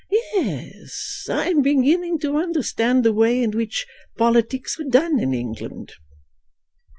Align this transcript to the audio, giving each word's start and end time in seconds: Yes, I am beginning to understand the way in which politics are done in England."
Yes, 0.33 1.27
I 1.29 1.49
am 1.49 1.61
beginning 1.61 2.17
to 2.21 2.35
understand 2.35 3.03
the 3.05 3.13
way 3.13 3.43
in 3.43 3.51
which 3.51 3.85
politics 4.17 4.79
are 4.79 4.83
done 4.89 5.19
in 5.19 5.31
England." 5.31 5.93